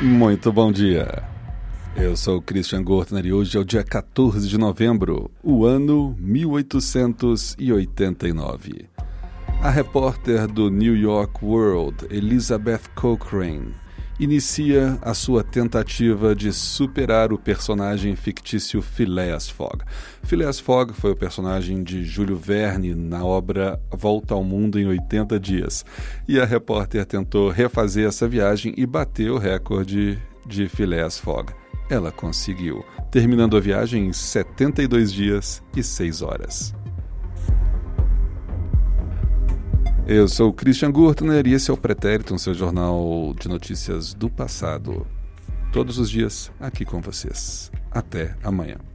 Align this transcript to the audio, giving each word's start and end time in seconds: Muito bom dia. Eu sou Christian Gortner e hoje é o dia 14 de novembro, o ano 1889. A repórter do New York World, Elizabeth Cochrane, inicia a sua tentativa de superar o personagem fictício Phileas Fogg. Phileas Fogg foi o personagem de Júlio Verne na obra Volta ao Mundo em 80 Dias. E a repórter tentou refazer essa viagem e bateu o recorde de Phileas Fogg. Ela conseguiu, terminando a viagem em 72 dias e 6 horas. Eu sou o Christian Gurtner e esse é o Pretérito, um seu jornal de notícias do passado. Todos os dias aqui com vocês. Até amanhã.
Muito 0.00 0.52
bom 0.52 0.70
dia. 0.70 1.24
Eu 1.96 2.16
sou 2.16 2.40
Christian 2.40 2.84
Gortner 2.84 3.26
e 3.26 3.32
hoje 3.32 3.56
é 3.56 3.60
o 3.60 3.64
dia 3.64 3.82
14 3.82 4.48
de 4.48 4.56
novembro, 4.56 5.28
o 5.42 5.66
ano 5.66 6.14
1889. 6.20 8.86
A 9.60 9.68
repórter 9.68 10.46
do 10.46 10.70
New 10.70 10.96
York 10.96 11.44
World, 11.44 12.06
Elizabeth 12.10 12.82
Cochrane, 12.94 13.74
inicia 14.18 14.98
a 15.00 15.14
sua 15.14 15.44
tentativa 15.44 16.34
de 16.34 16.52
superar 16.52 17.32
o 17.32 17.38
personagem 17.38 18.16
fictício 18.16 18.82
Phileas 18.82 19.48
Fogg. 19.48 19.84
Phileas 20.22 20.58
Fogg 20.58 20.92
foi 20.92 21.12
o 21.12 21.16
personagem 21.16 21.82
de 21.82 22.04
Júlio 22.04 22.36
Verne 22.36 22.94
na 22.94 23.24
obra 23.24 23.80
Volta 23.90 24.34
ao 24.34 24.42
Mundo 24.42 24.78
em 24.78 24.86
80 24.86 25.38
Dias. 25.38 25.84
E 26.26 26.40
a 26.40 26.44
repórter 26.44 27.04
tentou 27.04 27.50
refazer 27.50 28.08
essa 28.08 28.26
viagem 28.26 28.74
e 28.76 28.84
bateu 28.84 29.34
o 29.34 29.38
recorde 29.38 30.18
de 30.46 30.68
Phileas 30.68 31.18
Fogg. 31.18 31.52
Ela 31.90 32.12
conseguiu, 32.12 32.84
terminando 33.10 33.56
a 33.56 33.60
viagem 33.60 34.08
em 34.08 34.12
72 34.12 35.12
dias 35.12 35.62
e 35.74 35.82
6 35.82 36.22
horas. 36.22 36.74
Eu 40.10 40.26
sou 40.26 40.48
o 40.48 40.52
Christian 40.54 40.90
Gurtner 40.90 41.46
e 41.46 41.52
esse 41.52 41.70
é 41.70 41.74
o 41.74 41.76
Pretérito, 41.76 42.32
um 42.32 42.38
seu 42.38 42.54
jornal 42.54 43.34
de 43.38 43.46
notícias 43.46 44.14
do 44.14 44.30
passado. 44.30 45.06
Todos 45.70 45.98
os 45.98 46.08
dias 46.08 46.50
aqui 46.58 46.82
com 46.82 46.98
vocês. 46.98 47.70
Até 47.90 48.34
amanhã. 48.42 48.87